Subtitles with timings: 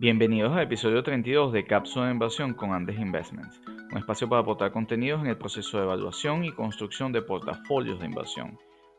[0.00, 4.70] Bienvenidos al episodio 32 de Cápsula de Inversión con Andes Investments, un espacio para aportar
[4.70, 8.56] contenidos en el proceso de evaluación y construcción de portafolios de inversión.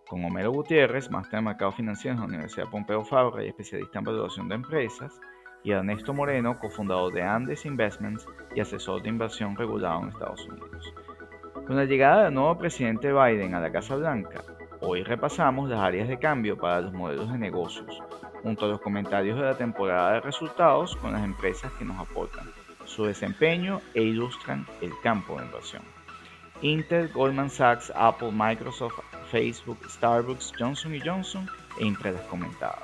[0.10, 4.08] Con Homero Gutiérrez, máster en mercado financiero en la Universidad Pompeo Fabra y especialista en
[4.08, 5.18] evaluación de empresas,
[5.64, 10.94] y Ernesto Moreno, cofundador de Andes Investments y asesor de inversión regulado en Estados Unidos.
[11.66, 14.44] Con la llegada del nuevo presidente Biden a la Casa Blanca,
[14.82, 18.04] hoy repasamos las áreas de cambio para los modelos de negocios
[18.42, 22.50] junto a los comentarios de la temporada de resultados con las empresas que nos aportan
[22.86, 25.84] su desempeño e ilustran el campo de inversión.
[26.62, 29.00] Intel, Goldman Sachs, Apple, Microsoft,
[29.32, 31.48] Facebook, Starbucks, Johnson Johnson
[31.80, 32.84] e entre las comentadas.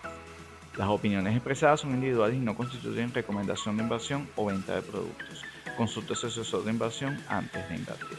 [0.78, 5.44] Las opiniones expresadas son individuales y no constituyen recomendación de inversión o venta de productos.
[5.78, 8.18] Consulta su asesor de inversión antes de invertir.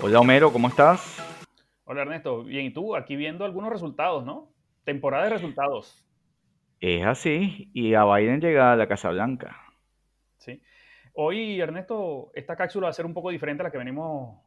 [0.00, 1.22] Hola Homero, ¿cómo estás?
[1.84, 4.53] Hola Ernesto, bien, y tú aquí viendo algunos resultados, ¿no?
[4.84, 6.04] Temporada de resultados.
[6.80, 9.56] Es así, y a Biden llega a la Casa Blanca.
[10.36, 10.60] Sí.
[11.14, 14.38] Hoy, Ernesto, esta cápsula va a ser un poco diferente a la que venimos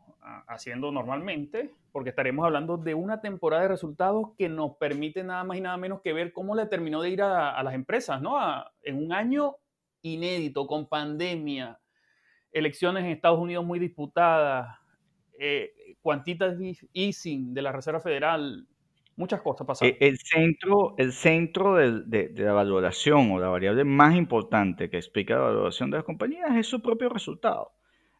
[0.47, 5.57] haciendo normalmente, porque estaremos hablando de una temporada de resultados que nos permite nada más
[5.57, 8.37] y nada menos que ver cómo le terminó de ir a, las empresas, ¿no?
[8.83, 9.55] en un año
[10.01, 11.79] inédito, con pandemia,
[12.51, 14.77] elecciones en Estados Unidos muy disputadas,
[15.39, 18.67] eh, quantitative easing de la Reserva Federal,
[19.17, 19.95] Muchas cosas pasaron.
[19.99, 25.33] E, el centro, el centro de, la valoración o la variable más importante que explica
[25.33, 27.71] la valoración de las compañías es su propio resultado.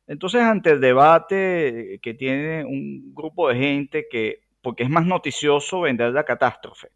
[0.08, 5.82] Entonces, ante el debate que tiene un grupo de gente que, porque es más noticioso
[5.82, 6.90] vender la catástrofe,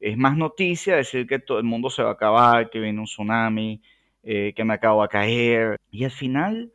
[0.00, 3.04] es más noticia decir que todo el mundo se va a acabar, que viene un
[3.04, 3.82] tsunami,
[4.22, 6.72] eh, que me acabo de caer, y al final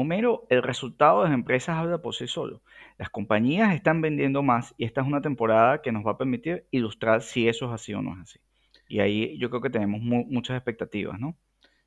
[0.00, 2.62] Homero, el resultado de las empresas habla por sí solo.
[2.98, 6.68] Las compañías están vendiendo más y esta es una temporada que nos va a permitir
[6.70, 8.38] ilustrar si eso es así o no es así.
[8.86, 11.36] Y ahí yo creo que tenemos muchas expectativas, ¿no?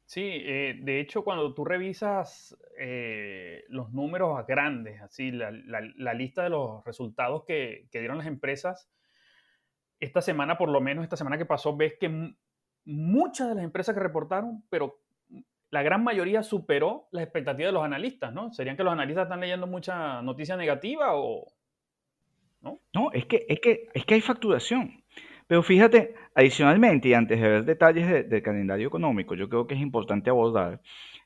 [0.03, 5.49] Sí, eh, de hecho cuando tú revisas eh, los números grandes, así la,
[6.13, 8.91] lista de los resultados que, que, dieron las empresas,
[10.01, 12.33] esta semana, por lo menos esta semana que pasó, ves que
[12.83, 15.00] muchas de las empresas que reportaron, pero
[15.71, 18.51] la gran mayoría superó las expectativas de los analistas, ¿no?
[18.51, 21.47] ¿Serían que los analistas están leyendo mucha noticia negativa o...?
[22.61, 25.03] No, no es, que, es, que, es que hay facturación.
[25.47, 29.81] Pero fíjate, adicionalmente, y antes de ver detalles del calendario económico, yo creo que es
[29.81, 30.79] importante abordar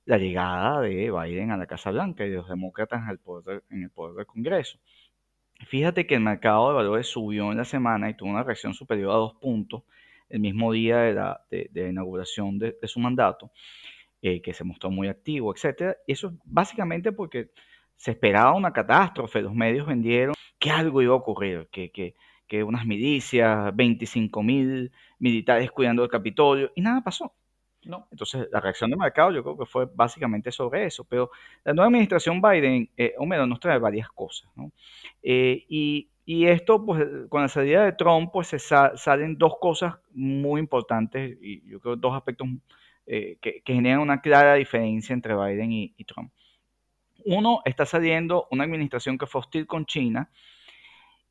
[0.06, 4.16] la llegada de Biden a la Casa Blanca y de los demócratas en el poder
[4.16, 4.80] del Congreso.
[5.68, 9.12] Fíjate que el mercado de valores subió en la semana y tuvo una reacción superior
[9.12, 9.84] a dos puntos
[10.30, 11.46] el mismo día de la,
[11.90, 13.52] inauguración de, su mandato.
[14.22, 15.98] Eh, que se mostró muy activo, etcétera.
[16.08, 17.52] Eso es básicamente porque
[17.96, 22.16] se esperaba una catástrofe, los medios vendieron que algo iba a ocurrir, que, que,
[22.48, 27.34] que unas milicias, 25 mil militares cuidando el Capitolio, y nada pasó.
[27.84, 28.08] No.
[28.10, 31.04] Entonces, la reacción del mercado yo creo que fue básicamente sobre eso.
[31.04, 31.30] Pero
[31.64, 34.50] la nueva administración Biden, eh, Homero, nos trae varias cosas.
[34.56, 34.72] ¿no?
[35.22, 39.96] Eh, y, y, esto, pues, con la salida de Trump, pues se salen dos cosas
[40.14, 42.48] muy importantes, y yo creo dos aspectos
[43.08, 46.32] eh, que, generan una clara diferencia entre Biden y, Trump.
[47.24, 50.30] Uno, está saliendo una administración que fue hostil con China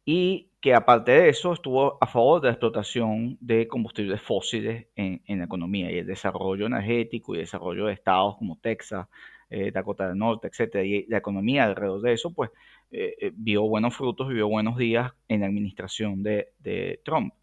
[0.05, 5.21] y que aparte de eso estuvo a favor de la explotación de combustibles fósiles en,
[5.27, 9.09] la economía y el desarrollo energético y el desarrollo de estados como Texas,
[9.51, 12.51] eh, Dakota del Norte, etcétera, y la economía alrededor de eso, pues
[12.91, 17.35] eh, vio buenos frutos vio buenos días en la administración de Trump.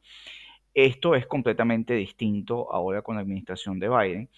[0.74, 4.30] Esto es completamente distinto ahora con la administración de Biden.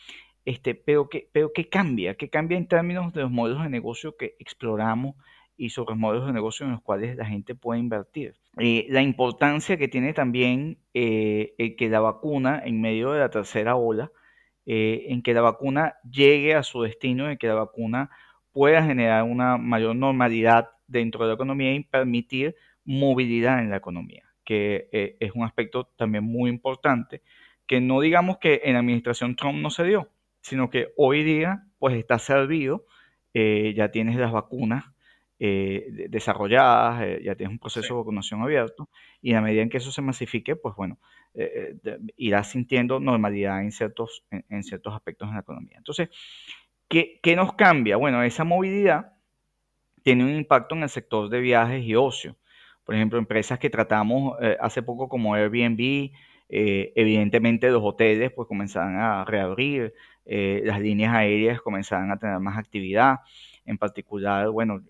[0.46, 2.16] Este, pero, ¿qué, pero ¿qué cambia?
[2.16, 5.16] ¿Qué cambia en términos de los modelos de negocio que exploramos
[5.56, 8.36] y sobre los modelos de negocio en los cuales la gente puede invertir?
[8.58, 13.30] Eh, la importancia que tiene también eh, el que la vacuna, en medio de la
[13.30, 14.12] tercera ola,
[14.66, 18.10] eh, en que la vacuna llegue a su destino, en que la vacuna
[18.52, 22.56] pueda generar una mayor normalidad dentro de la economía y permitir
[22.86, 27.22] movilidad en la economía que eh, es un aspecto también muy importante,
[27.66, 30.10] que no digamos que en la administración Trump no se dio,
[30.42, 32.86] sino que hoy día pues está servido,
[33.34, 34.86] eh, ya tienes las vacunas
[35.40, 38.90] eh, desarrolladas, ya tienes un proceso de vacunación abierto,
[39.22, 41.00] y a medida en que eso se masifique, pues bueno,
[42.16, 45.78] irá sintiendo normalidad en ciertos, en, ciertos aspectos de la economía.
[45.78, 46.10] Entonces,
[46.88, 47.98] ¿qué, ¿qué nos cambia?
[47.98, 49.14] Bueno, esa movilidad
[50.04, 52.38] tiene un impacto en el sector de viajes y ocio
[52.84, 56.12] por ejemplo, empresas que tratamos eh, hace poco como Airbnb,
[56.50, 59.94] eh, evidentemente los hoteles pues comenzaron a reabrir,
[60.26, 63.20] eh, las líneas aéreas comenzaron a tener más actividad,
[63.66, 64.82] en particular, bueno,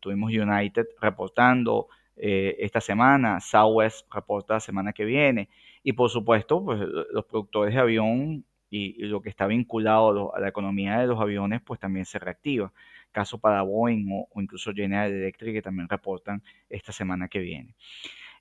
[0.00, 5.50] tuvimos United reportando esta semana, Southwest reporta la semana que viene,
[5.82, 10.48] y por supuesto, pues los productores de avión y, lo que está vinculado a, la
[10.48, 12.72] economía de los aviones, pues también se reactiva.
[13.14, 17.74] Caso para Boeing o, incluso General Electric, que también reportan esta semana que viene.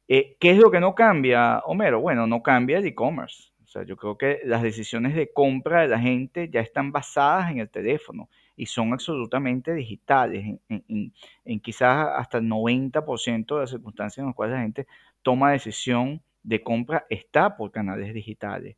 [0.07, 2.01] Eh, ¿Qué es lo que no cambia, Homero?
[2.01, 3.53] Bueno, no cambia el e-commerce.
[3.63, 7.51] O sea, yo creo que las decisiones de compra de la gente ya están basadas
[7.51, 10.59] en el teléfono y son absolutamente digitales.
[10.67, 14.87] En, quizás hasta el 90% de las circunstancias en las cuales la gente
[15.21, 18.75] toma decisión de compra está por canales digitales.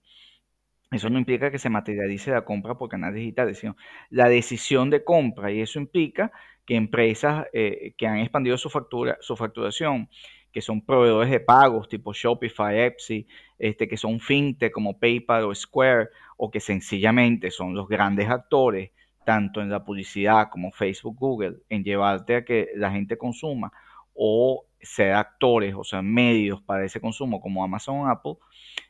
[0.91, 3.75] Eso no implica que se materialice la compra por canales digitales, sino
[4.09, 6.31] la decisión de compra y eso implica
[6.65, 10.09] que empresas eh, que han expandido su, factura, su facturación,
[10.51, 13.27] que son proveedores de pagos tipo Shopify, Etsy,
[13.59, 18.91] este, que son fintech como PayPal o Square, o que sencillamente son los grandes actores,
[19.25, 23.71] tanto en la publicidad como Facebook, Google, en llevarte a que la gente consuma,
[24.13, 28.35] o ser actores, o sea, medios para ese consumo como Amazon Apple,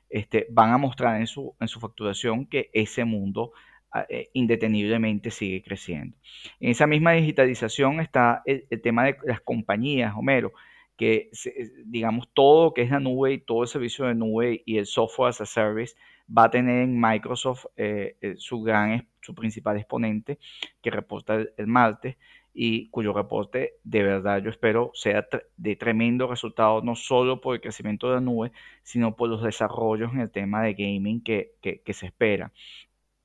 [0.10, 3.52] este, van a mostrar en su, facturación que ese mundo
[3.92, 6.18] ah, eh, indeteniblemente sigue creciendo.
[6.60, 10.54] En esa misma digitalización está el, tema de las compañías, Homero,
[10.98, 11.30] que
[11.86, 14.86] digamos todo lo que es la nube y todo el servicio de nube y el
[14.86, 15.96] software as a service
[16.28, 20.40] va a tener en Microsoft eh, eh, su gran, su principal exponente
[20.82, 22.18] que reporta el martes
[22.54, 25.28] y cuyo reporte de verdad yo espero sea
[25.58, 28.52] de tremendo resultado, no solo por el crecimiento de la nube,
[28.82, 32.52] sino por los desarrollos en el tema de gaming que, se espera.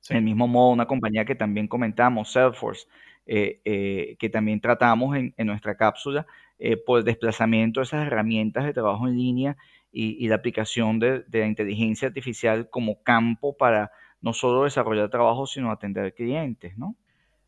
[0.09, 2.87] Del mismo modo, una compañía que también comentamos, Salesforce,
[3.25, 6.25] eh, eh, que también tratamos en, nuestra cápsula,
[6.59, 9.57] eh, por el desplazamiento de esas herramientas de trabajo en línea
[9.91, 13.91] y, la aplicación de, la inteligencia artificial como campo para
[14.21, 16.95] no solo desarrollar trabajo, sino atender clientes, ¿no?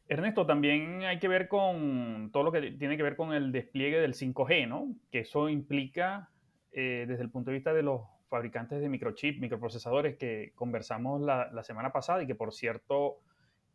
[0.08, 4.02] Ernesto, también hay que ver con todo lo que tiene que ver con el despliegue
[4.02, 4.94] del 5G, ¿no?
[5.12, 6.30] Que eso implica,
[6.72, 8.02] eh, desde el punto de vista de los
[8.34, 13.20] fabricantes de microchips, microprocesadores que conversamos la, semana pasada y que, por cierto,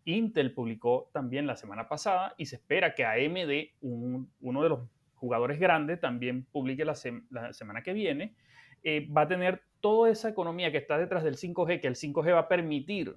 [0.05, 4.81] Intel publicó también la semana pasada y se espera que AMD, uno de los
[5.15, 8.35] jugadores grandes, también publique la, semana que viene,
[8.83, 12.33] eh, va a tener toda esa economía que está detrás del 5G, que el 5G
[12.33, 13.15] va a permitir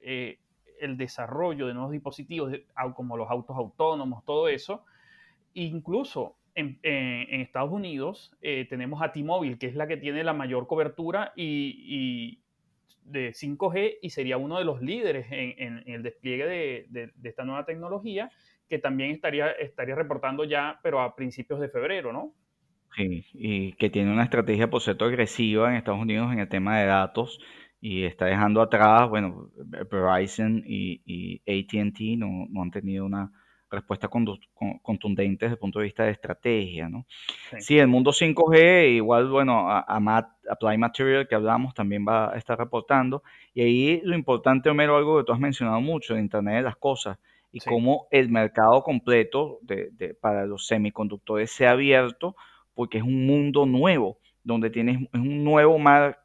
[0.00, 0.38] eh,
[0.80, 2.52] el desarrollo de nuevos dispositivos,
[2.94, 4.84] como los autos autónomos, todo eso.
[5.54, 10.66] Incluso en, Estados Unidos eh, tenemos a T-Mobile, que es la que tiene la mayor
[10.66, 12.40] cobertura y,
[13.04, 18.30] de 5G y sería uno de los líderes en, el despliegue de, esta nueva tecnología,
[18.68, 22.32] que también estaría, estaría reportando ya, pero a principios de febrero, ¿no?
[22.96, 26.78] Sí, y que tiene una estrategia, por cierto, agresiva en Estados Unidos en el tema
[26.78, 27.40] de datos
[27.80, 29.50] y está dejando atrás, bueno,
[29.90, 33.30] Verizon y, y ATT no, no, han tenido una
[33.68, 37.04] respuesta contundente desde el punto de vista de estrategia, ¿no?
[37.58, 39.84] Sí, el mundo 5G, igual, bueno, a,
[40.48, 45.18] Apply Material que hablamos también va a estar reportando, y ahí lo importante, Homero, algo
[45.18, 47.18] que tú has mencionado mucho, de Internet de las Cosas,
[47.52, 52.34] y cómo el mercado completo de, de, para los semiconductores se ha abierto,
[52.74, 56.20] porque es un mundo nuevo donde tienes un nuevo mar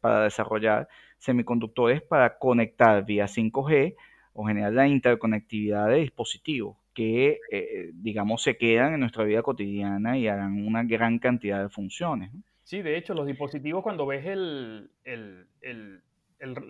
[0.00, 0.88] para desarrollar
[1.18, 3.94] semiconductores para conectar vía 5G
[4.32, 10.18] o generar la interconectividad de dispositivos que, eh, digamos, se quedan en nuestra vida cotidiana
[10.18, 12.30] y harán una gran cantidad de funciones.
[12.64, 16.02] Sí, de hecho, los dispositivos, cuando ves el, el, el,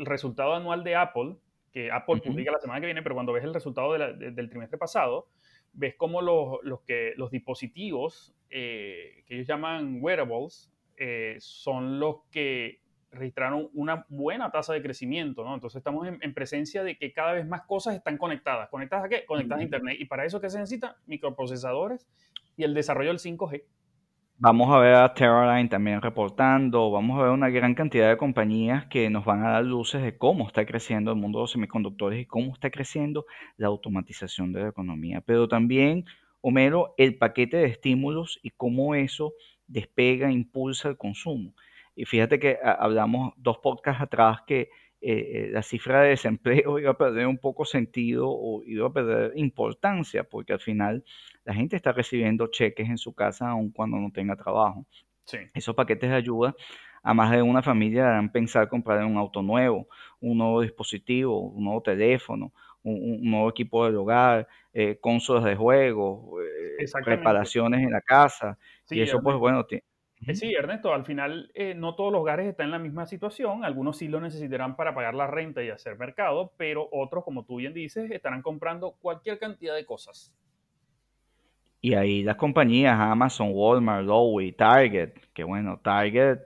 [0.06, 1.36] resultado anual de Apple,
[1.72, 5.28] que Apple publica la semana que viene, pero cuando ves el resultado del trimestre pasado,
[5.72, 12.22] ves cómo los, los, que, los dispositivos eh, que ellos llaman wearables, eh, son los
[12.32, 12.80] que
[13.12, 15.54] registraron una buena tasa de crecimiento, ¿no?
[15.54, 18.68] Entonces estamos en, presencia de que cada vez más cosas están conectadas.
[18.68, 19.24] ¿Conectadas a qué?
[19.24, 19.96] Conectadas a Internet.
[19.98, 20.96] ¿Y para eso qué se necesita?
[21.06, 22.08] Microprocesadores
[22.56, 23.64] y el desarrollo del 5G.
[24.42, 28.86] Vamos a ver a Teradyne también reportando, vamos a ver una gran cantidad de compañías
[28.86, 32.22] que nos van a dar luces de cómo está creciendo el mundo de los semiconductores
[32.22, 33.26] y cómo está creciendo
[33.58, 35.20] la automatización de la economía.
[35.20, 36.06] Pero también,
[36.40, 39.34] Homero, el paquete de estímulos y cómo eso
[39.66, 41.52] despega, impulsa el consumo.
[41.94, 44.70] Y fíjate que ah, hablamos dos podcasts atrás que
[45.02, 49.32] eh, la cifra de desempleo iba a perder un poco sentido o iba a perder
[49.36, 51.04] importancia, porque al final
[51.50, 54.86] la gente está recibiendo cheques en su casa aun cuando no tenga trabajo.
[55.52, 56.54] Esos paquetes de ayuda
[57.02, 59.88] a más de una familia harán pensar comprar un auto nuevo,
[60.20, 62.52] un nuevo dispositivo, un nuevo teléfono,
[62.84, 68.56] un, nuevo equipo del hogar, eh, consolas de juego, eh, reparaciones en la casa.
[68.88, 69.66] y eso, pues bueno.
[69.68, 73.64] Eh, sí, Ernesto, al final eh, no todos los hogares están en la misma situación.
[73.64, 77.56] Algunos sí lo necesitarán para pagar la renta y hacer mercado, pero otros, como tú
[77.56, 80.32] bien dices, estarán comprando cualquier cantidad de cosas.
[81.80, 86.40] Y ahí las compañías Amazon, Walmart, Lowy, Target, que bueno, Target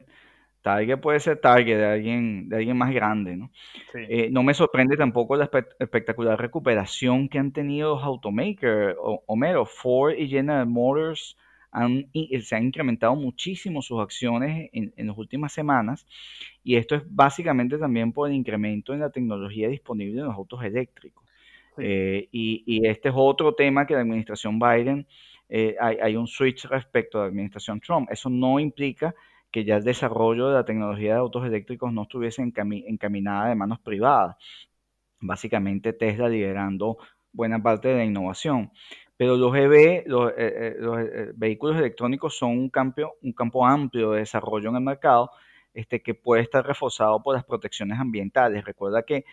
[0.64, 3.50] Target puede ser Target de alguien, de alguien más grande, ¿no?
[3.92, 8.96] Eh, no me sorprende tampoco la espectacular recuperación que han tenido los automakers.
[9.26, 11.36] Homero, Ford y General Motors
[11.70, 12.06] han,
[12.40, 16.06] se han incrementado muchísimo sus acciones en, las últimas semanas
[16.62, 20.64] y esto es básicamente también por el incremento en la tecnología disponible en los autos
[20.64, 21.23] eléctricos.
[21.78, 25.06] Eh, y, este es otro tema que la administración Biden,
[25.48, 28.08] eh, hay, hay, un switch respecto a la administración Trump.
[28.10, 29.14] Eso no implica
[29.50, 33.78] que ya el desarrollo de la tecnología de autos eléctricos no estuviese encaminada de manos
[33.80, 34.36] privadas.
[35.20, 36.98] Básicamente Tesla liderando
[37.32, 38.72] buena parte de la innovación.
[39.16, 44.10] Pero los EV, los, eh, eh, eh, vehículos electrónicos son un campo, un campo amplio
[44.10, 45.30] de desarrollo en el mercado
[45.74, 48.64] este, que puede estar reforzado por las protecciones ambientales.
[48.64, 49.24] Recuerda que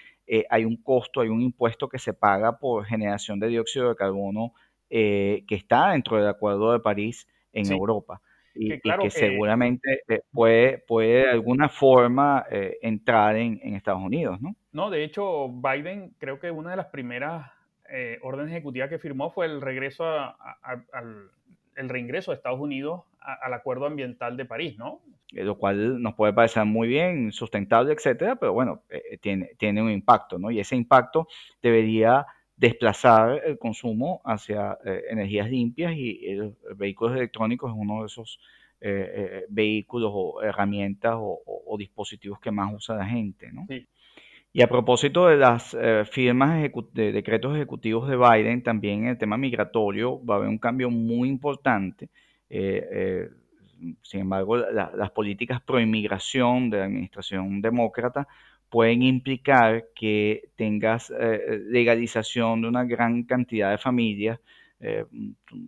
[0.49, 4.53] hay un costo, hay un impuesto que se paga por generación de dióxido de carbono
[4.89, 8.21] que está dentro del Acuerdo de París en Europa
[8.53, 12.45] y que, seguramente puede, puede de alguna forma
[12.81, 14.55] entrar en, en, Estados Unidos, ¿no?
[14.73, 17.49] No, de hecho, Biden creo que una de las primeras
[17.93, 21.29] eh, orden ejecutiva que firmó fue el regreso al
[21.75, 25.01] el reingreso de Estados Unidos al Acuerdo Ambiental de París, ¿no?
[25.33, 29.81] Eh, lo cual nos puede parecer muy bien, sustentable, etcétera, pero bueno, eh, tiene, tiene
[29.81, 30.51] un impacto, ¿no?
[30.51, 31.27] Y ese impacto
[31.61, 32.25] debería
[32.55, 34.77] desplazar el consumo hacia
[35.09, 38.39] energías limpias y los vehículos electrónicos es uno de esos
[39.49, 43.65] vehículos o herramientas o, o, dispositivos que más usa la gente, ¿no?
[43.67, 43.87] Sí.
[44.53, 46.61] Y a propósito de las eh, firmas
[46.93, 50.89] de decretos ejecutivos de Biden, también en el tema migratorio va a haber un cambio
[50.89, 52.09] muy importante.
[52.49, 53.29] Eh, eh,
[54.01, 58.27] sin embargo, las políticas pro inmigración de la administración demócrata
[58.69, 61.11] pueden implicar que tengas
[61.67, 64.39] legalización de una gran cantidad de familias,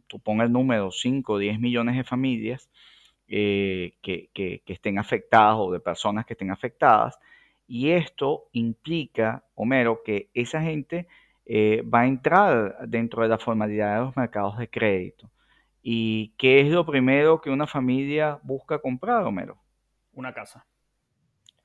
[0.07, 2.69] tú, pongas el número 5 o 10 millones de familias
[3.25, 7.17] que estén afectadas o de personas que estén afectadas
[7.67, 11.07] y esto implica, Homero, que esa gente
[11.45, 15.29] eh, va a entrar dentro de la formalidad de los mercados de crédito.
[15.81, 19.57] ¿Y qué es lo primero que una familia busca comprar, Homero?
[20.13, 20.65] Una casa.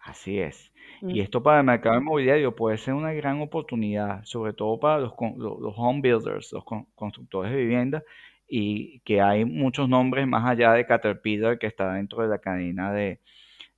[0.00, 0.73] Así es.
[1.02, 5.12] Y esto para el mercado inmobiliario puede ser una gran oportunidad, sobre todo para los,
[5.37, 6.64] los home builders, los
[6.95, 8.02] constructores de vivienda,
[8.49, 12.93] y que hay muchos nombres más allá de Caterpillar que está dentro de la cadena
[12.93, 13.21] de,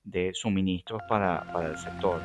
[0.03, 2.21] de suministros para, el sector.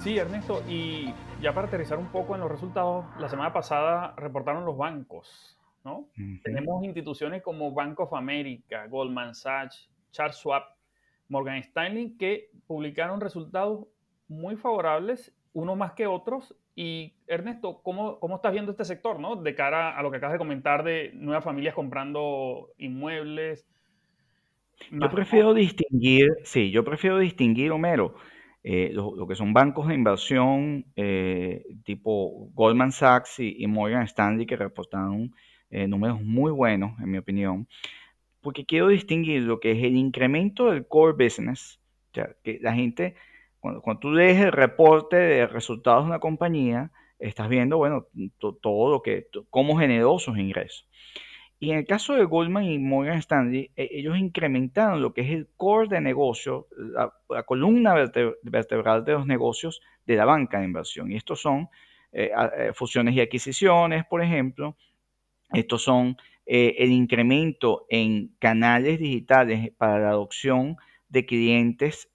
[0.00, 4.64] Sí, Ernesto, y ya para aterrizar un poco en los resultados, la semana pasada reportaron
[4.64, 6.08] los bancos, ¿no?
[6.44, 10.62] Tenemos instituciones como Bank of America, Goldman Sachs, Charles Schwab,
[11.28, 13.86] Morgan Stanley, que publicaron resultados
[14.28, 16.54] muy favorables, unos más que otros.
[16.74, 19.36] Y Ernesto, ¿cómo, ¿cómo estás viendo este sector, ¿no?
[19.36, 23.66] De cara a lo que acabas de comentar de nuevas familias comprando inmuebles,
[24.90, 28.14] yo prefiero distinguir, sí, yo prefiero distinguir, Homero,
[28.64, 34.56] eh, lo, que son bancos de inversión eh, tipo Goldman Sachs y, Morgan Stanley que
[34.56, 35.34] reportaron
[35.70, 37.68] eh, números muy buenos, en mi opinión,
[38.40, 41.80] porque quiero distinguir lo que es el incremento del core business,
[42.10, 43.14] o sea, que la gente,
[43.60, 48.06] cuando, cuando tú lees el reporte de resultados de una compañía, estás viendo, bueno,
[48.40, 50.88] todo lo que, cómo generó sus ingresos.
[51.60, 55.30] Y en el caso de Goldman y Morgan Stanley, e, ellos incrementaron lo que es
[55.30, 57.12] el core de negocio, la,
[57.44, 57.94] columna
[58.42, 61.10] vertebral de los negocios de la banca de inversión.
[61.10, 61.68] Y estos son
[62.12, 64.76] eh, eh, fusiones y adquisiciones, por ejemplo.
[65.52, 70.76] Estos son eh, el incremento en canales digitales para la adopción
[71.08, 72.10] de clientes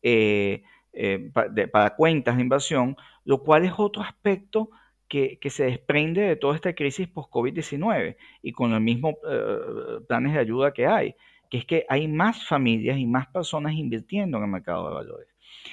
[1.74, 2.96] para cuentas de inversión,
[3.26, 4.70] lo cual es otro aspecto
[5.14, 10.40] que, se desprende de toda esta crisis post-COVID-19 y con los mismos eh, planes de
[10.40, 11.16] ayuda que hay,
[11.52, 15.28] que es que hay más familias y más personas invirtiendo en el mercado de valores.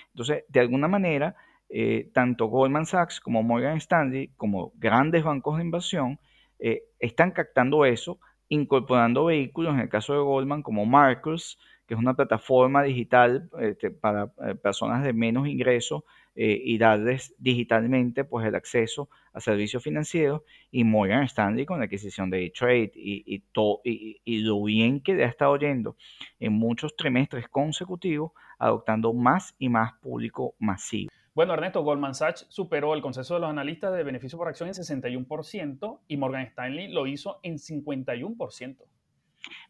[0.09, 1.35] Entonces, de alguna manera,
[1.71, 6.19] eh, tanto Goldman Sachs como Morgan Stanley, como grandes bancos de inversión,
[6.59, 8.21] eh, están captando eso,
[8.51, 13.91] incorporando vehículos, en el caso de Goldman, como Marcus, que es una plataforma digital este,
[13.91, 14.27] para
[14.63, 16.03] personas de menos ingresos
[16.37, 21.87] eh, y darles digitalmente pues el acceso a servicios financieros y Morgan Stanley con la
[21.87, 23.43] adquisición de E-Trade y,
[23.85, 25.97] y, y, lo bien que le ha estado yendo
[26.39, 31.11] en muchos trimestres consecutivos adoptando más y más público masivo.
[31.35, 34.75] Bueno, Ernesto, Goldman Sachs superó el consenso de los analistas de beneficio por acción en
[34.75, 38.77] 61% y Morgan Stanley lo hizo en 51%.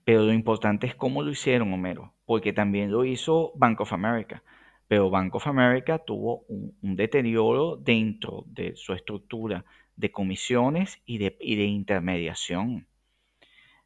[0.05, 4.43] Pero lo importante es cómo lo hicieron, Homero, porque también lo hizo Bank of America
[4.91, 11.37] pero Bank of America tuvo un, deterioro dentro de su estructura de comisiones y de,
[11.65, 12.89] intermediación.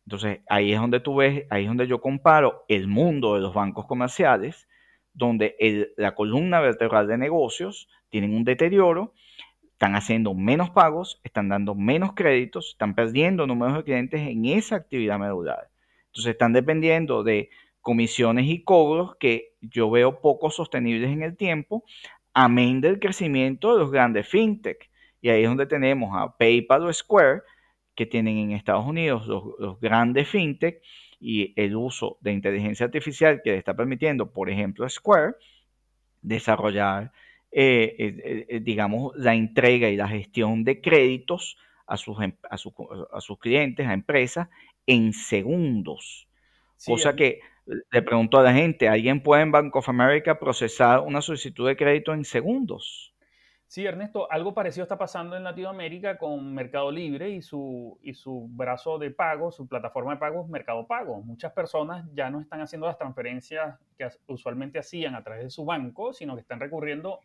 [0.06, 3.52] Entonces, ahí es donde tú ves, ahí es donde yo comparo el mundo de los
[3.52, 4.66] bancos comerciales
[5.12, 9.12] donde la columna vertebral de negocios tienen un deterioro,
[9.72, 14.76] están haciendo menos pagos, están dando menos créditos, están perdiendo números de clientes en esa
[14.76, 15.68] actividad medular.
[16.06, 17.50] Entonces están dependiendo de
[17.84, 21.84] comisiones y cobros que yo veo poco sostenibles en el tiempo,
[22.32, 24.90] amén del crecimiento de los grandes fintech.
[25.20, 27.42] Y ahí es donde tenemos a PayPal o Square,
[27.94, 30.80] que tienen en Estados Unidos los, grandes fintech
[31.20, 35.34] y el uso de inteligencia artificial que le está permitiendo, por ejemplo, Square,
[36.22, 37.12] desarrollar,
[37.52, 42.56] eh, eh, eh, digamos, la entrega y la gestión de créditos a sus, em, a,
[42.56, 44.48] sus clientes, a empresas,
[44.86, 46.26] en segundos.
[46.86, 51.20] Cosa que le pregunto a la gente, ¿alguien puede en Bank of America procesar una
[51.20, 53.14] solicitud de crédito en segundos?
[53.66, 58.46] Sí, Ernesto, algo parecido está pasando en Latinoamérica con Mercado Libre y su, y su
[58.50, 61.22] brazo de pago, su plataforma de pagos Mercado Pago.
[61.22, 65.64] Muchas personas ya no están haciendo las transferencias que usualmente hacían a través de su
[65.64, 67.18] banco, sino que están recurriendo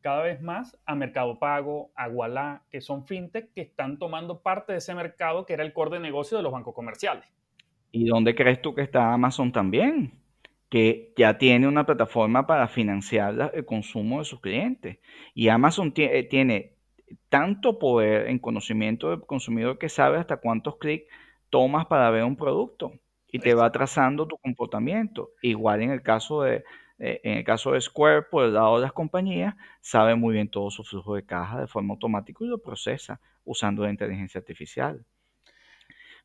[0.00, 4.72] cada vez más a Mercado Pago, a Wallah, que son fintech que están tomando parte
[4.72, 7.24] de ese mercado que era el core de negocio de los bancos comerciales.
[7.90, 10.18] ¿Y dónde crees tú que está Amazon también?
[10.68, 14.98] que ya tiene una plataforma para financiar el consumo de sus clientes.
[15.34, 16.74] Y Amazon eh, tiene
[17.28, 21.06] tanto poder en conocimiento del consumidor que sabe hasta cuántos clics
[21.50, 22.92] tomas para ver un producto
[23.30, 25.30] y te va trazando tu comportamiento.
[25.42, 26.64] Igual en el caso de,
[26.98, 30.50] eh, en el caso de Square, por el lado de las compañías, sabe muy bien
[30.50, 35.04] todo su flujo de caja de forma automática y lo procesa usando la inteligencia artificial.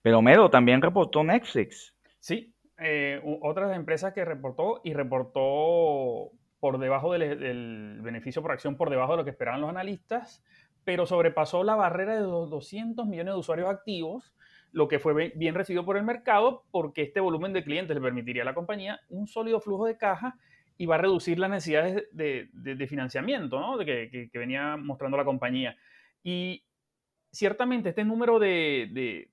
[0.03, 1.95] Pero Mero también reportó Netflix.
[2.19, 8.89] Sí, eh, otras empresas que reportó y reportó por debajo del, beneficio por acción, por
[8.89, 10.43] debajo de lo que esperaban los analistas,
[10.83, 14.35] pero sobrepasó la barrera de los 200 millones de usuarios activos,
[14.73, 18.41] lo que fue bien recibido por el mercado porque este volumen de clientes le permitiría
[18.41, 20.35] a la compañía un sólido flujo de caja
[20.77, 23.77] y va a reducir las necesidades de, financiamiento ¿no?
[23.77, 25.77] de que, que, venía mostrando la compañía.
[26.23, 26.63] Y
[27.33, 29.27] ciertamente este número de,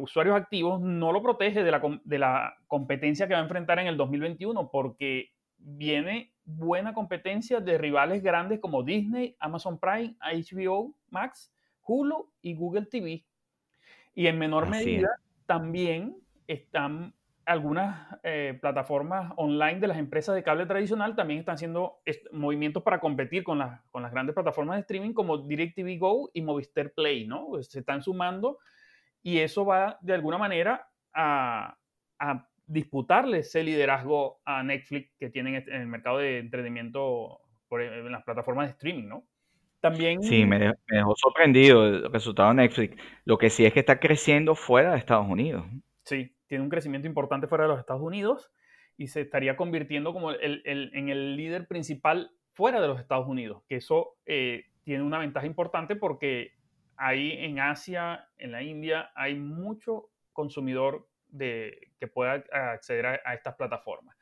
[0.00, 4.70] usuarios activos no lo protege de la, competencia que va a enfrentar en el 2021
[4.70, 11.52] porque viene buena competencia de rivales grandes como Disney, Amazon Prime, HBO Max,
[11.82, 13.24] Hulu y Google TV.
[14.14, 15.08] Y en menor medida
[15.46, 22.00] también están algunas eh, plataformas online de las empresas de cable tradicional también están haciendo
[22.32, 26.92] movimientos para competir con, con las grandes plataformas de streaming como DirecTV Go y Movistar
[26.92, 27.48] Play, ¿no?
[27.48, 28.58] Pues, se están sumando
[29.22, 31.76] y eso va de alguna manera a,
[32.64, 38.22] disputarle ese liderazgo a Netflix que tienen en el mercado de entretenimiento por, en las
[38.22, 39.26] plataformas de streaming, ¿no?
[39.80, 40.22] También...
[40.22, 42.96] Sí, me dejó, me dejó sorprendido el resultado de Netflix.
[43.24, 45.66] Lo que sí es que está creciendo fuera de Estados Unidos.
[46.04, 48.52] Sí, tiene un crecimiento importante fuera de los Estados Unidos
[48.98, 53.62] y se estaría convirtiendo como el, en el líder principal fuera de los Estados Unidos,
[53.70, 56.52] que eso eh, tiene una ventaja importante porque
[56.98, 63.54] ahí en Asia, en la India, hay mucho consumidor de, que pueda acceder a, estas
[63.54, 64.14] plataformas.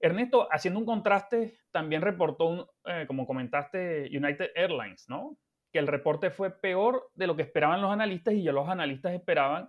[0.00, 5.36] Ernesto, haciendo un contraste, también reportó, eh, como comentaste, United Airlines, ¿no?
[5.70, 9.12] Que el reporte fue peor de lo que esperaban los analistas y ya los analistas
[9.12, 9.68] esperaban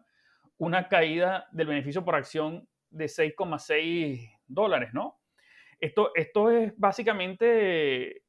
[0.57, 5.19] una caída del beneficio por acción de 6,6 dólares, ¿no?
[5.79, 8.23] Esto, esto es básicamente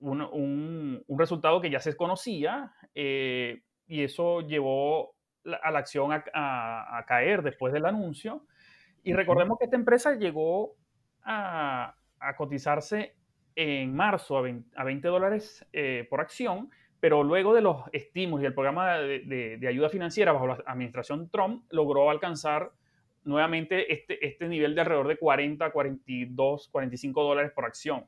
[0.00, 5.14] un, resultado que ya se conocía eh, y eso llevó
[5.62, 8.46] a la acción a, caer después del anuncio.
[9.02, 10.76] Y recordemos que esta empresa llegó
[11.22, 11.94] a,
[12.36, 13.14] cotizarse
[13.54, 16.70] en marzo a 20, dólares eh, por acción
[17.00, 21.64] pero luego de los estímulos y el programa de, ayuda financiera bajo la administración Trump,
[21.70, 22.70] logró alcanzar
[23.24, 28.04] nuevamente este, este nivel de alrededor de 40, 42, 45 dólares por acción.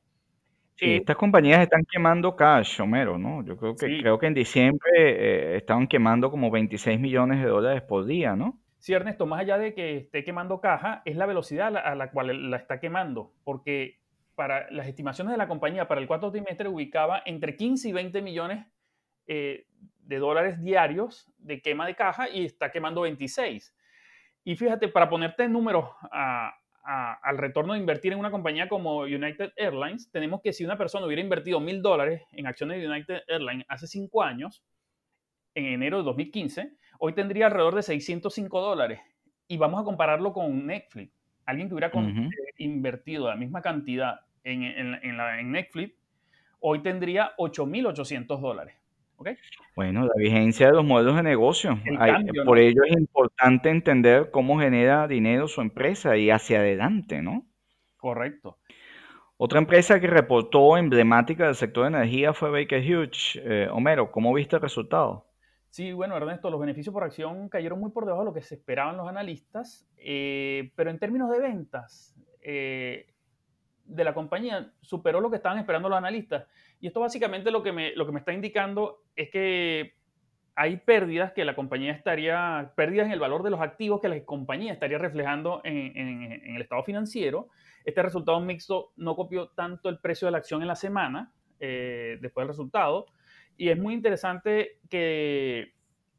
[0.78, 3.44] Eh, estas compañías están quemando cash, Homero, ¿no?
[3.44, 7.82] Yo creo que, creo que en diciembre eh, estaban quemando como 26 millones de dólares
[7.82, 8.58] por día, ¿no?
[8.78, 11.94] Sí, Ernesto, más allá de que esté quemando caja, es la velocidad a la, a
[11.94, 14.00] la cual la está quemando, porque
[14.34, 18.22] para las estimaciones de la compañía para el cuarto trimestre ubicaba entre 15 y 20
[18.22, 18.66] millones
[19.26, 19.66] eh,
[20.00, 23.74] de dólares diarios de quema de caja y está quemando 26.
[24.44, 30.10] Y fíjate, para ponerte números al retorno de invertir en una compañía como United Airlines,
[30.10, 33.86] tenemos que si una persona hubiera invertido mil dólares en acciones de United Airlines hace
[33.86, 34.64] cinco años,
[35.54, 39.00] en enero de 2015, hoy tendría alrededor de 605 dólares.
[39.48, 41.12] Y vamos a compararlo con Netflix.
[41.44, 45.94] Alguien que hubiera eh, invertido la misma cantidad en, en Netflix,
[46.60, 48.81] hoy tendría 8.800 dólares.
[49.76, 51.78] Bueno, la vigencia de los modelos de negocio.
[52.44, 57.46] por ello es importante entender cómo genera dinero su empresa y hacia adelante, ¿no?
[57.96, 58.58] Correcto.
[59.36, 63.40] Otra empresa que reportó emblemática del sector de energía fue Baker Hughes.
[63.42, 65.26] Eh, Homero, ¿cómo viste el resultado?
[65.68, 68.56] Sí, bueno, Ernesto, los beneficios por acción cayeron muy por debajo de lo que se
[68.56, 73.14] esperaban los analistas, eh, pero en términos de ventas eh,
[73.84, 76.44] de la compañía superó lo que estaban esperando los analistas.
[76.82, 79.94] Y esto básicamente lo que me, lo que me está indicando es que
[80.56, 84.20] hay pérdidas que la compañía estaría, pérdidas en el valor de los activos que la
[84.24, 87.48] compañía estaría reflejando en, el estado financiero.
[87.84, 92.18] Este resultado mixto no copió tanto el precio de la acción en la semana eh,
[92.20, 93.06] después del resultado.
[93.56, 95.74] Y es muy interesante que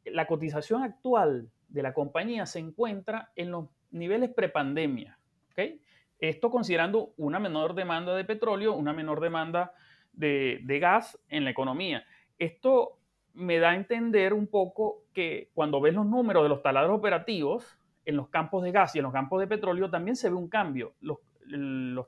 [0.05, 5.19] la cotización actual de la compañía se encuentra en los niveles prepandemia.
[5.51, 5.81] ¿okay?
[6.19, 9.73] Esto considerando una menor demanda de petróleo, una menor demanda
[10.13, 12.03] de, gas en la economía.
[12.37, 12.99] Esto
[13.33, 17.77] me da a entender un poco que cuando ves los números de los taladros operativos
[18.05, 20.49] en los campos de gas y en los campos de petróleo, también se ve un
[20.49, 20.93] cambio.
[20.99, 21.19] Los,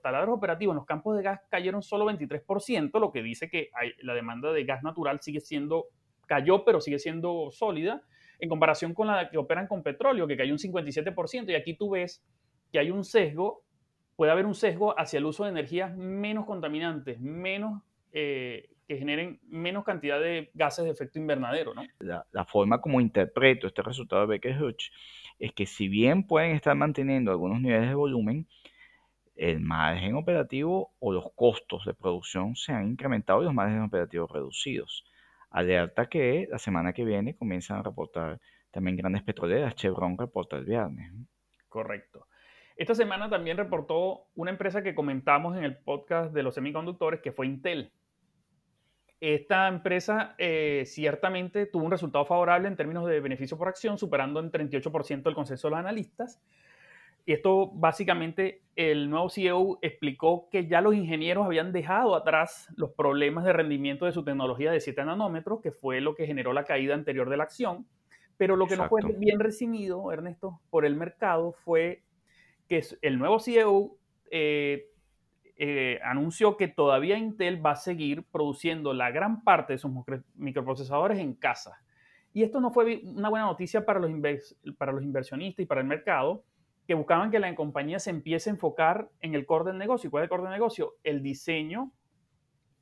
[0.02, 3.70] taladros operativos en los campos de gas cayeron solo 23%, lo que dice que
[4.02, 5.86] la demanda de gas natural sigue siendo,
[6.26, 8.04] cayó, pero sigue siendo sólida,
[8.40, 11.50] en comparación con la que operan con petróleo, que cayó un 57%.
[11.50, 12.24] Y aquí tú ves
[12.72, 13.64] que hay un sesgo,
[14.16, 17.82] puede haber un sesgo hacia el uso de energías menos contaminantes, menos
[18.18, 21.74] eh, que generen menos cantidad de gases de efecto invernadero.
[21.74, 21.84] ¿no?
[22.00, 24.90] La, forma como interpreto este resultado de Becker Hutch
[25.38, 28.48] es que si bien pueden estar manteniendo algunos niveles de volumen,
[29.36, 34.32] el margen operativo o los costos de producción se han incrementado y los márgenes operativos
[34.32, 35.04] reducidos.
[35.50, 38.40] Alerta que la semana que viene comienzan a reportar
[38.72, 39.76] también grandes petroleras.
[39.76, 41.12] Chevron reporta el viernes.
[41.68, 42.28] Correcto.
[42.78, 47.34] Esta semana también reportó una empresa que comentamos en el podcast de los semiconductores, que
[47.34, 47.92] fue Intel.
[49.34, 54.40] Esta empresa eh, ciertamente tuvo un resultado favorable en términos de beneficio por acción, superando
[54.40, 56.40] en 38% el consenso de los analistas.
[57.26, 62.92] Y esto básicamente el nuevo CEO explicó que ya los ingenieros habían dejado atrás los
[62.92, 66.64] problemas de rendimiento de su tecnología de 7 nanómetros, que fue lo que generó la
[66.64, 67.88] caída anterior de la acción.
[68.38, 72.04] Pero lo que no fue bien recibido, Ernesto, por el mercado fue
[72.70, 73.98] que el nuevo CEO
[74.30, 74.92] eh,
[75.58, 79.92] eh, anunció que todavía Intel va a seguir produciendo la gran parte de sus
[80.36, 81.82] microprocesadores en casa.
[82.34, 84.12] Y esto no fue una buena noticia para los,
[84.78, 86.44] para los inversionistas y para el mercado,
[86.86, 90.10] que buscaban que la compañía se empiece a enfocar en el core del negocio.
[90.10, 90.96] ¿Y cuál es el core del negocio?
[91.04, 91.92] El diseño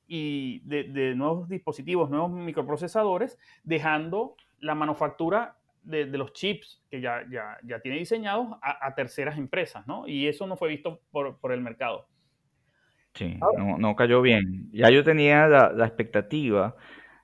[0.07, 7.57] y de, nuevos dispositivos, nuevos microprocesadores, dejando la manufactura de, los chips que ya, ya,
[7.63, 10.07] ya tiene diseñados a, terceras empresas, ¿no?
[10.07, 12.07] Y eso no fue visto por, por el mercado.
[13.13, 14.69] Sí, no, no cayó bien.
[14.71, 16.75] Ya yo tenía la, expectativa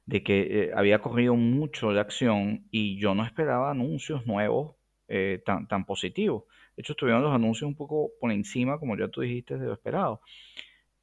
[0.06, 4.76] de que eh, había corrido mucho la acción y yo no esperaba anuncios nuevos
[5.08, 6.44] eh, tan, tan positivos.
[6.76, 9.74] De hecho, estuvieron los anuncios un poco por encima, como ya tú dijiste, de lo
[9.74, 10.22] esperado.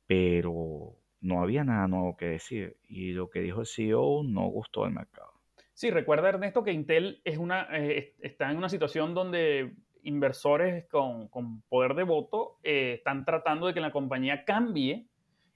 [0.07, 2.77] Pero no había nada nuevo que decir.
[2.88, 5.33] Y lo que dijo el CEO no gustó al mercado.
[5.75, 9.75] Sí, recuerda Ernesto que Intel es una, eh, está en una situación donde
[10.07, 11.29] inversores con,
[11.69, 15.07] poder de voto eh, están tratando de que la compañía cambie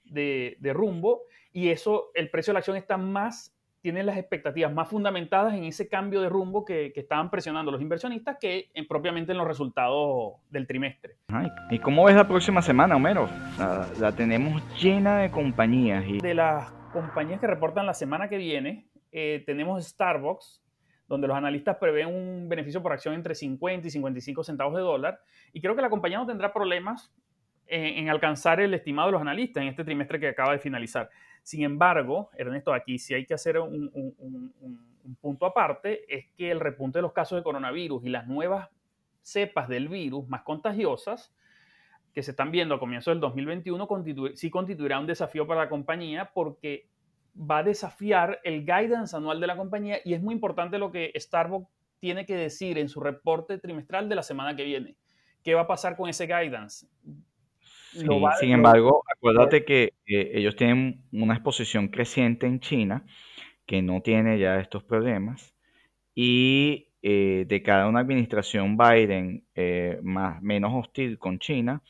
[0.05, 1.21] de, rumbo
[1.53, 5.63] y eso, el precio de la acción está más, tiene las expectativas más fundamentadas en
[5.63, 10.33] ese cambio de rumbo que, estaban presionando los inversionistas que en, propiamente en los resultados
[10.49, 11.15] del trimestre.
[11.69, 13.29] ¿Y cómo ves la próxima semana, Homero?
[13.57, 16.05] La, la tenemos llena de compañías.
[16.07, 16.19] Y...
[16.19, 20.60] De las compañías que reportan la semana que viene, eh, tenemos Starbucks,
[21.11, 25.19] donde los analistas prevén un beneficio por acción entre 50 y 55 centavos de dólar.
[25.51, 27.13] Y creo que la compañía no tendrá problemas
[27.67, 31.09] en, alcanzar el estimado de los analistas en este trimestre que acaba de finalizar.
[31.43, 36.61] Sin embargo, Ernesto, aquí sí hay que hacer un, un punto aparte, es que el
[36.61, 38.69] repunte de los casos de coronavirus y las nuevas
[39.21, 41.35] cepas del virus más contagiosas
[42.13, 43.87] que se están viendo a comienzos del 2021
[44.35, 46.89] sí constituirá un desafío para la compañía porque
[47.35, 51.11] va a desafiar el guidance anual de la compañía y es muy importante lo que
[51.15, 54.95] Starbucks tiene que decir en su reporte trimestral de la semana que viene.
[55.43, 56.87] ¿Qué va a pasar con ese guidance?
[58.39, 63.05] sin embargo, acuérdate que ellos tienen una exposición creciente en China
[63.65, 65.53] que no tiene ya estos problemas
[66.15, 71.81] y eh, de cada una administración Biden eh, más menos hostil con China,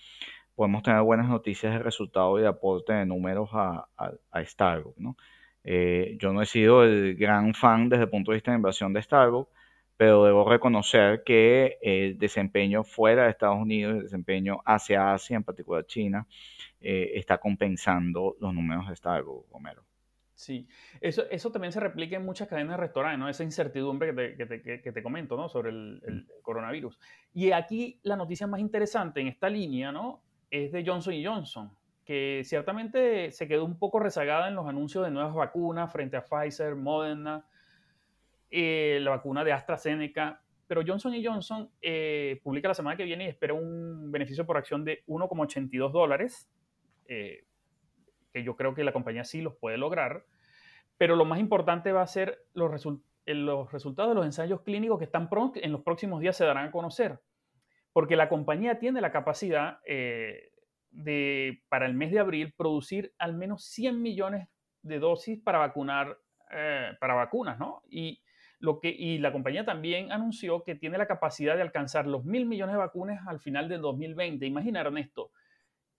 [0.62, 5.00] podemos tener buenas noticias de resultado y de aporte de números a, a, Starbucks.
[5.00, 5.18] ¿no?
[5.64, 8.94] Eh, yo no he sido el gran fan desde el punto de vista de inversión
[8.94, 9.50] de Starbucks,
[9.98, 15.44] pero debo reconocer que el desempeño fuera de Estados Unidos, el desempeño hacia Asia, en
[15.44, 16.28] particular China,
[16.80, 19.82] eh, está compensando los números de Starbucks, Romero.
[20.36, 20.68] Sí,
[21.02, 23.30] eso, eso también se replica en muchas cadenas de restaurantes, ¿no?
[23.30, 25.50] Esa incertidumbre que te, que te, que te comento, ¿no?
[25.50, 27.00] Sobre el, el, coronavirus.
[27.34, 30.22] Y aquí la noticia más interesante en esta línea, ¿no?
[30.52, 31.72] Es de Johnson Johnson,
[32.06, 36.26] que ciertamente se quedó un poco rezagada en los anuncios de nuevas vacunas frente a
[36.26, 37.46] Pfizer, Moderna,
[38.52, 40.42] eh, la vacuna de AstraZeneca.
[40.68, 44.84] Pero Johnson Johnson eh, publica la semana que viene y espera un beneficio por acción
[44.84, 46.50] de 1,82 dólares,
[47.08, 47.46] eh,
[48.34, 50.26] que yo creo que la compañía sí los puede lograr.
[50.98, 52.86] Pero lo más importante va a ser los,
[53.26, 56.72] los resultados de los ensayos clínicos que están en los próximos días se darán a
[56.72, 57.20] conocer.
[57.94, 63.66] Porque la compañía tiene la capacidad de, para el mes de abril, producir al menos
[63.66, 64.48] 100 millones
[64.82, 66.18] de dosis para vacunar,
[67.00, 67.82] para vacunas, ¿no?
[67.90, 68.22] Y
[68.62, 72.46] lo que, y la compañía también anunció que tiene la capacidad de alcanzar los mil
[72.46, 74.46] millones de vacunas al final del 2020.
[74.46, 75.32] Imagina, Ernesto,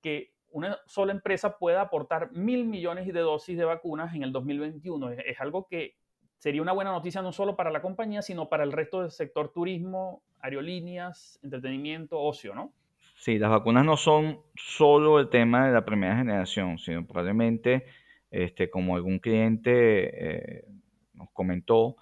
[0.01, 5.11] que una sola empresa pueda aportar mil millones de dosis de vacunas en el 2021.
[5.11, 5.97] Es, algo que
[6.39, 9.53] sería una buena noticia no solo para la compañía, sino para el resto del sector
[9.53, 12.73] turismo, aerolíneas, entretenimiento, ocio, ¿no?
[13.17, 17.87] Sí, las vacunas no son solo el tema de la primera generación, sino probablemente,
[18.31, 20.65] este, como algún cliente eh,
[21.15, 21.97] nos comentó,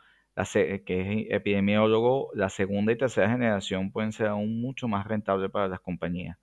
[0.86, 5.68] que es epidemiólogo, la segunda y tercera generación pueden ser aún mucho más rentables para
[5.68, 6.38] las compañías.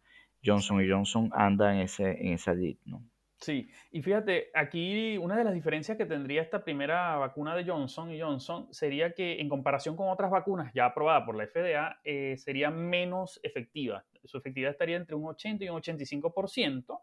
[0.45, 3.01] Johnson Johnson anda en, ese, en esa lead, ¿no?
[3.39, 8.09] Sí, y fíjate, aquí una de las diferencias que tendría esta primera vacuna de Johnson
[8.19, 12.71] Johnson sería que en comparación con otras vacunas ya aprobadas por la FDA, eh, sería
[12.71, 14.03] menos efectiva.
[14.23, 16.99] Su efectividad estaría entre un 80 y un 85%,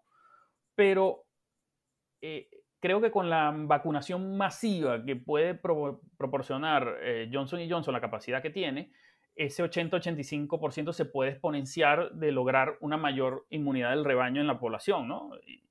[0.74, 1.24] pero
[2.20, 2.48] eh,
[2.80, 8.42] creo que con la vacunación masiva que puede proporcionar eh, Johnson y Johnson, la capacidad
[8.42, 8.90] que tiene,
[9.36, 15.08] ese 80-85% se puede exponenciar de lograr una mayor inmunidad del rebaño en la población,
[15.08, 15.30] ¿no?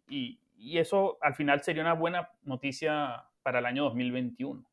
[0.09, 4.63] Y, y eso al final sería una buena noticia para el año 2021.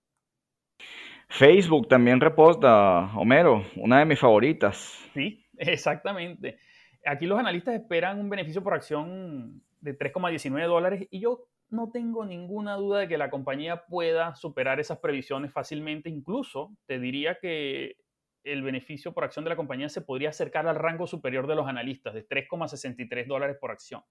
[1.28, 4.76] Facebook también reporta, Homero, una de mis favoritas.
[5.14, 6.58] Sí, exactamente.
[7.06, 12.26] Aquí los analistas esperan un beneficio por acción de 3,19 dólares y yo no tengo
[12.26, 16.10] ninguna duda de que la compañía pueda superar esas previsiones fácilmente.
[16.10, 17.96] Incluso te diría que
[18.42, 21.68] el beneficio por acción de la compañía se podría acercar al rango superior de los
[21.68, 24.02] analistas, de 3,63 dólares por acción.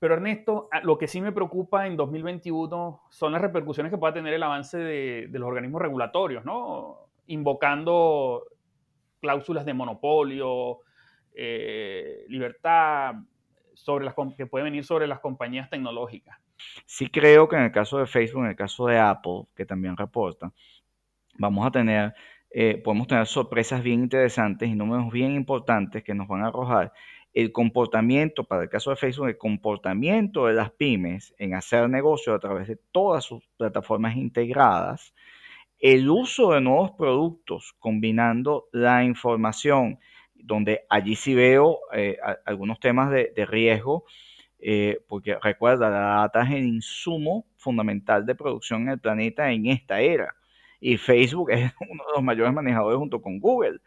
[0.00, 4.32] Pero Ernesto, lo que sí me preocupa en 2021 son las repercusiones que pueda tener
[4.32, 7.10] el avance de, los organismos regulatorios, ¿no?
[7.26, 8.44] Invocando
[9.20, 10.78] cláusulas de monopolio,
[11.34, 13.16] eh, libertad
[13.74, 16.38] sobre las, que puede venir sobre las compañías tecnológicas.
[16.86, 19.98] Sí creo que en el caso de Facebook, en el caso de Apple, que también
[19.98, 20.50] reporta,
[21.38, 22.14] vamos a tener,
[22.50, 26.90] eh, podemos tener sorpresas bien interesantes y números bien importantes que nos van a arrojar
[27.32, 32.34] el comportamiento, para el caso de Facebook, el comportamiento de las pymes en hacer negocio
[32.34, 35.14] a través de todas sus plataformas integradas,
[35.78, 39.98] el uso de nuevos productos combinando la información,
[40.34, 44.04] donde allí sí veo eh, algunos temas de riesgo
[44.62, 49.66] eh, porque recuerda, la data es el insumo fundamental de producción en el planeta en
[49.66, 50.34] esta era.
[50.80, 53.78] Y Facebook es uno de los mayores manejadores junto con Google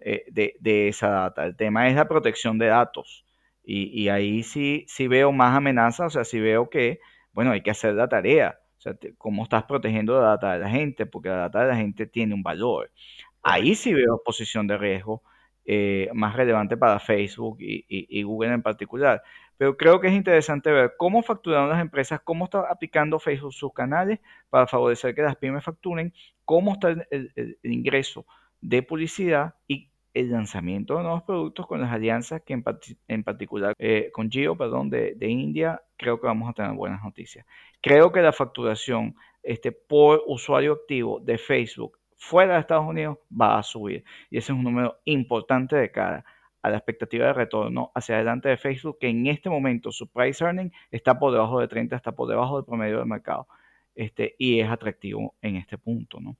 [0.00, 1.44] eh, de, esa data.
[1.44, 3.24] El tema es la protección de datos.
[3.62, 6.98] Y, ahí sí, sí veo más amenazas, o sea, sí veo que,
[7.32, 8.58] bueno, hay que hacer la tarea.
[8.78, 11.76] O sea, cómo estás protegiendo la data de la gente, porque la data de la
[11.76, 12.90] gente tiene un valor.
[13.42, 15.22] Ahí sí veo posición de riesgo
[15.66, 19.22] eh, más relevante para Facebook y, Google en particular.
[19.56, 23.72] Pero creo que es interesante ver cómo facturaron las empresas, cómo está aplicando Facebook sus
[23.72, 26.12] canales para favorecer que las pymes facturen,
[26.44, 28.26] cómo está el, ingreso
[28.60, 34.10] de publicidad y el lanzamiento de nuevos productos con las alianzas que en, particular eh,
[34.12, 37.46] con Gio, perdón, de, India, creo que vamos a tener buenas noticias.
[37.80, 43.58] Creo que la facturación este, por usuario activo de Facebook fuera de Estados Unidos va
[43.58, 46.24] a subir y ese es un número importante de cara
[46.62, 50.44] a la expectativa de retorno hacia adelante de Facebook, que en este momento su price
[50.44, 53.46] earning está por debajo de 30, está por debajo del promedio del mercado.
[53.94, 56.36] Este, y es atractivo en este punto, ¿no?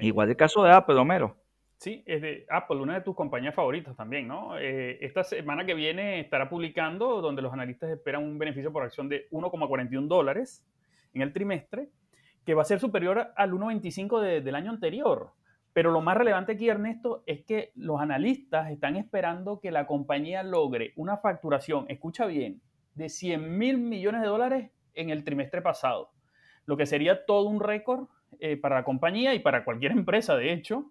[0.00, 1.36] Igual el caso de Apple, Homero.
[1.78, 4.58] Sí, es de Apple, una de tus compañías favoritas también, ¿no?
[4.58, 9.08] Eh, esta semana que viene estará publicando donde los analistas esperan un beneficio por acción
[9.08, 10.64] de 1,41 dólares
[11.12, 11.90] en el trimestre,
[12.46, 15.32] que va a ser superior al 1,25 del año anterior.
[15.74, 20.42] Pero lo más relevante aquí, Ernesto, es que los analistas están esperando que la compañía
[20.42, 22.62] logre una facturación, escucha bien,
[22.94, 26.10] de 100 mil millones de dólares en el trimestre pasado,
[26.64, 28.08] lo que sería todo un récord
[28.40, 30.90] eh, para la compañía y para cualquier empresa, de hecho.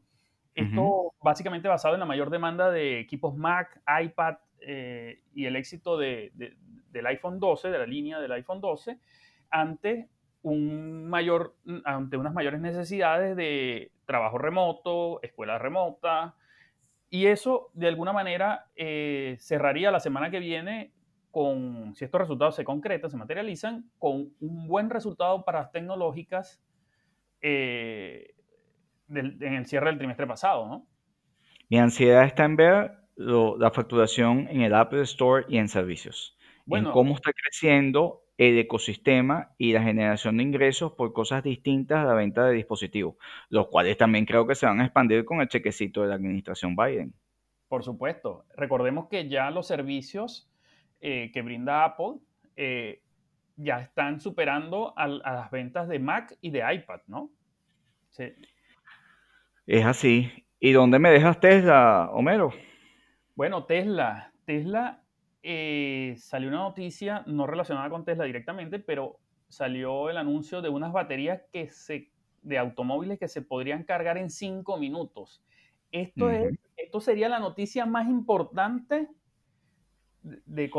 [0.56, 5.98] Esto básicamente basado en la mayor demanda de equipos Mac, iPad eh, y el éxito
[5.98, 8.98] del iPhone 12, de la línea del iPhone 12,
[9.50, 10.10] ante
[10.44, 16.36] un mayor, ante unas mayores necesidades de trabajo remoto, escuela remota,
[17.10, 20.94] y eso de alguna manera eh, cerraría la semana que viene
[21.32, 26.62] con, si estos resultados se concretan, se materializan, con un buen resultado para las tecnológicas
[27.42, 28.35] eh,
[29.10, 30.88] en el cierre del trimestre pasado, ¿no?
[31.70, 36.38] Mi ansiedad está en ver la facturación en el Apple Store y en servicios.
[36.66, 42.00] Bueno, en cómo está creciendo el ecosistema y la generación de ingresos por cosas distintas
[42.00, 43.16] a la venta de dispositivos,
[43.50, 46.76] los cuales también creo que se van a expandir con el chequecito de la administración
[46.76, 47.14] Biden.
[47.68, 48.46] Por supuesto.
[48.58, 50.52] Recordemos que ya los servicios
[51.00, 52.20] eh, que brinda Apple
[52.56, 53.02] eh,
[53.56, 57.30] ya están superando a, las ventas de Mac y de iPad, ¿no?
[58.10, 58.34] Sí.
[59.68, 60.32] Es así.
[60.60, 62.54] ¿Y dónde me dejas Tesla, Homero?
[63.36, 64.32] Bueno, Tesla.
[64.46, 65.04] Tesla
[65.42, 70.92] eh, salió una noticia no relacionada con Tesla directamente, pero salió el anuncio de unas
[70.92, 75.44] baterías que se, de automóviles que se podrían cargar en cinco minutos.
[75.92, 79.08] Esto, es, esto sería la noticia más importante
[80.24, 80.70] de,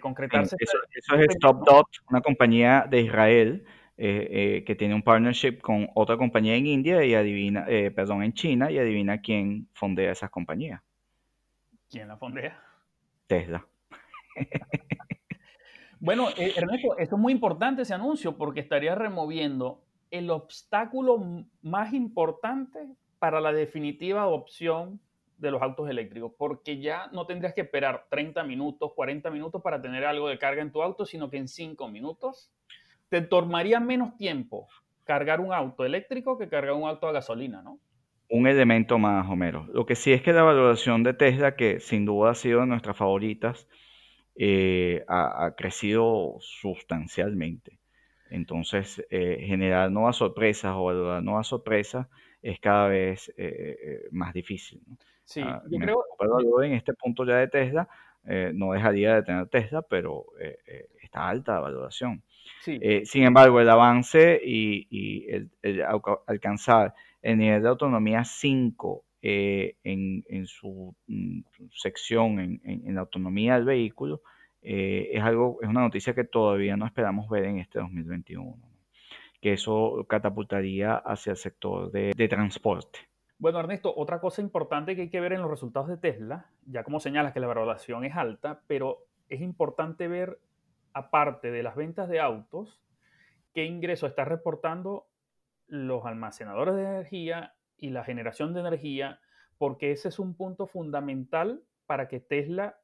[0.00, 0.56] concretarse.
[0.58, 3.64] Eso, es StopDot, una compañía de Israel
[3.96, 8.24] eh, eh, que tiene un partnership con otra compañía en India y adivina, eh, perdón,
[8.24, 10.82] en China y adivina quién fondea esas compañías.
[11.88, 12.60] ¿Quién la fondea?
[13.28, 13.64] Tesla.
[16.00, 22.88] bueno, Ernesto, esto es muy importante ese anuncio porque estaría removiendo el obstáculo más importante
[23.20, 24.98] para la definitiva adopción
[25.38, 29.80] de los autos eléctricos, porque ya no tendrías que esperar 30 minutos, 40 minutos para
[29.80, 32.50] tener algo de carga en tu auto, sino que en 5 minutos
[33.20, 34.66] te tomaría menos tiempo
[35.04, 37.78] cargar un auto eléctrico que cargar un auto a gasolina, ¿no?
[38.28, 39.68] Un elemento más, Homero.
[39.72, 42.66] Lo que sí es que la valoración de Tesla, que sin duda ha sido de
[42.66, 43.68] nuestras favoritas,
[44.34, 47.78] eh, ha, crecido sustancialmente.
[48.30, 52.08] Entonces, eh, generar nuevas sorpresas o valorar nuevas sorpresas
[52.42, 54.80] es cada vez eh, más difícil.
[54.88, 54.96] ¿no?
[55.24, 56.04] Sí, ah, yo creo.
[56.18, 57.88] Pero en este punto ya de Tesla,
[58.54, 60.24] no dejaría de tener Tesla, pero
[61.00, 62.24] está alta la valoración.
[62.62, 62.78] Sí.
[63.04, 65.50] sin embargo, el avance y, el,
[66.26, 71.40] alcanzar el nivel de autonomía 5 en, su, mm,
[71.72, 74.22] sección en, la autonomía del vehículo
[74.60, 78.56] es algo es una noticia que todavía no esperamos ver en este 2021
[79.40, 83.00] que eso catapultaría hacia el sector de transporte
[83.38, 86.84] bueno, Ernesto, otra cosa importante que hay que ver en los resultados de Tesla, ya
[86.84, 90.38] como señalas que la valoración es alta, pero es importante ver,
[90.94, 92.80] aparte de las ventas de autos,
[93.52, 95.06] qué ingreso está reportando
[95.66, 99.20] los almacenadores de energía y la generación de energía,
[99.58, 102.78] porque ese es un punto fundamental para que Tesla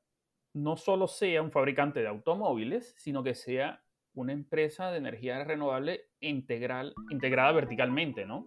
[0.53, 3.83] no solo sea un fabricante de automóviles, sino que sea
[4.15, 8.47] una empresa de energía renovable integral, integrada verticalmente, ¿no?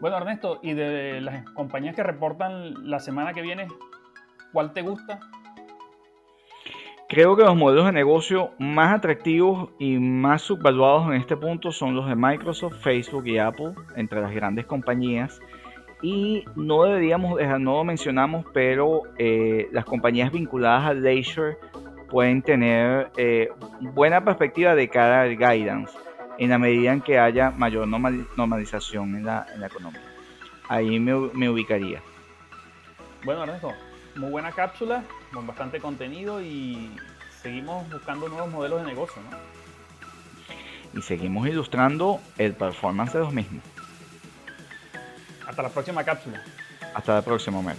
[0.00, 3.68] Bueno, Ernesto, y de las compañías que reportan la semana que viene,
[4.52, 5.20] ¿cuál te gusta?
[7.10, 11.96] Creo que los modelos de negocio más atractivos y más subvaluados en este punto son
[11.96, 15.40] los de Microsoft, Facebook y Apple, entre las grandes compañías.
[16.02, 21.56] Y no deberíamos dejar, no lo mencionamos, pero eh, las compañías vinculadas al leisure
[22.08, 23.48] pueden tener eh,
[23.80, 25.98] buena perspectiva de cara al guidance
[26.38, 30.00] en la medida en que haya mayor normalización en la, economía.
[30.68, 32.00] Ahí me, ubicaría.
[33.24, 33.72] Bueno, Ernesto,
[34.14, 36.94] muy buena cápsula, con bastante contenido y
[37.42, 39.36] seguimos buscando nuevos modelos de negocio, ¿no?
[40.98, 43.62] Y seguimos ilustrando el performance de los mismos.
[45.46, 46.42] Hasta la próxima cápsula.
[46.94, 47.78] Hasta la próxima, Homero.